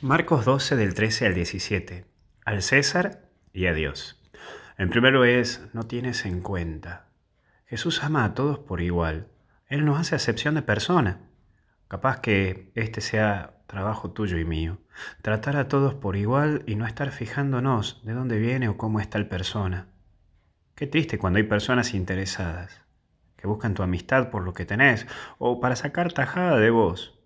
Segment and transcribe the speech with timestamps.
[0.00, 2.04] Marcos 12 del 13 al 17.
[2.44, 4.22] Al César y a Dios.
[4.76, 7.08] En primero es, no tienes en cuenta.
[7.66, 9.26] Jesús ama a todos por igual.
[9.66, 11.22] Él no hace acepción de persona.
[11.88, 14.78] Capaz que este sea trabajo tuyo y mío.
[15.20, 19.18] Tratar a todos por igual y no estar fijándonos de dónde viene o cómo está
[19.18, 19.88] el persona.
[20.76, 22.82] Qué triste cuando hay personas interesadas,
[23.36, 25.08] que buscan tu amistad por lo que tenés
[25.38, 27.17] o para sacar tajada de vos.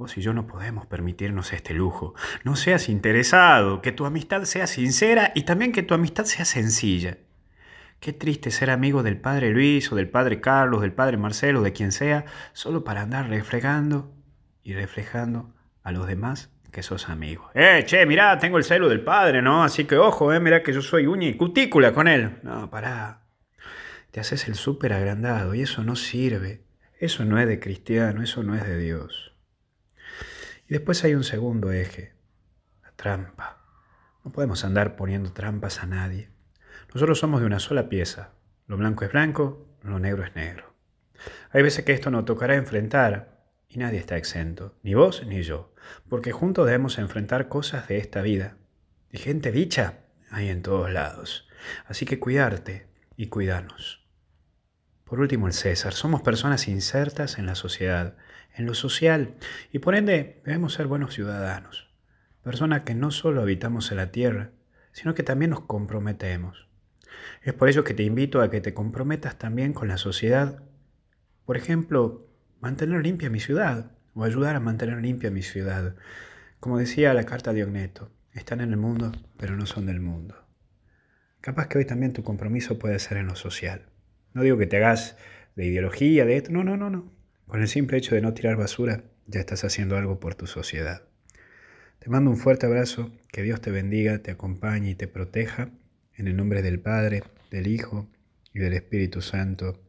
[0.00, 2.14] Vos y yo no podemos permitirnos este lujo.
[2.42, 7.18] No seas interesado, que tu amistad sea sincera y también que tu amistad sea sencilla.
[8.00, 11.74] Qué triste ser amigo del padre Luis o del padre Carlos, del padre Marcelo, de
[11.74, 12.24] quien sea,
[12.54, 14.10] solo para andar reflejando
[14.62, 17.50] y reflejando a los demás que sos amigo.
[17.52, 19.64] Eh, che, mirá, tengo el celo del padre, ¿no?
[19.64, 22.38] Así que ojo, eh, mirá que yo soy uña y cutícula con él.
[22.42, 23.26] No, pará.
[24.12, 26.62] Te haces el súper agrandado y eso no sirve.
[26.98, 29.30] Eso no es de cristiano, eso no es de Dios.
[30.70, 32.12] Y después hay un segundo eje,
[32.84, 33.58] la trampa.
[34.24, 36.30] No podemos andar poniendo trampas a nadie.
[36.94, 38.34] Nosotros somos de una sola pieza.
[38.68, 40.72] Lo blanco es blanco, lo negro es negro.
[41.50, 45.74] Hay veces que esto nos tocará enfrentar y nadie está exento, ni vos ni yo,
[46.08, 48.56] porque juntos debemos enfrentar cosas de esta vida.
[49.10, 51.48] Y gente dicha hay en todos lados.
[51.86, 53.99] Así que cuidarte y cuidarnos.
[55.10, 55.92] Por último, el César.
[55.92, 58.14] Somos personas insertas en la sociedad
[58.54, 59.34] en lo social
[59.72, 61.90] y por ende debemos ser buenos ciudadanos,
[62.44, 64.52] personas que no solo habitamos en la tierra,
[64.92, 66.68] sino que también nos comprometemos.
[67.42, 70.62] Es por ello que te invito a que te comprometas también con la sociedad.
[71.44, 72.28] Por ejemplo,
[72.60, 75.96] mantener limpia mi ciudad o ayudar a mantener limpia mi ciudad.
[76.60, 80.36] Como decía la carta de Ogneto, están en el mundo, pero no son del mundo.
[81.40, 83.90] Capaz que hoy también tu compromiso puede ser en lo social.
[84.34, 85.16] No digo que te hagas
[85.56, 87.12] de ideología, de esto, no, no, no, no.
[87.46, 91.02] Con el simple hecho de no tirar basura, ya estás haciendo algo por tu sociedad.
[91.98, 95.70] Te mando un fuerte abrazo, que Dios te bendiga, te acompañe y te proteja,
[96.16, 98.08] en el nombre del Padre, del Hijo
[98.54, 99.80] y del Espíritu Santo.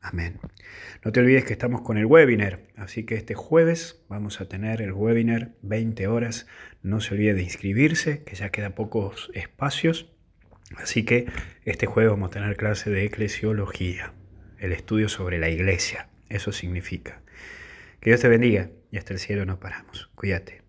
[0.00, 0.38] Amén.
[1.04, 4.80] No te olvides que estamos con el webinar, así que este jueves vamos a tener
[4.80, 6.46] el webinar 20 horas.
[6.82, 10.12] No se olvide de inscribirse, que ya queda pocos espacios.
[10.76, 11.26] Así que
[11.64, 14.12] este jueves vamos a tener clase de eclesiología,
[14.58, 16.08] el estudio sobre la iglesia.
[16.28, 17.20] Eso significa.
[18.00, 20.10] Que Dios te bendiga y hasta el cielo no paramos.
[20.14, 20.65] Cuídate.